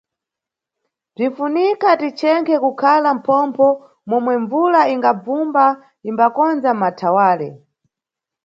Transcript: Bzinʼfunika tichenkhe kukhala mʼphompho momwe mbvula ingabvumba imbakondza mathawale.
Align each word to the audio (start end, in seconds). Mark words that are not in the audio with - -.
Bzinʼfunika 1.13 1.89
tichenkhe 2.01 2.55
kukhala 2.63 3.09
mʼphompho 3.17 3.67
momwe 4.09 4.33
mbvula 4.41 4.81
ingabvumba 4.93 5.65
imbakondza 6.09 6.71
mathawale. 6.81 7.49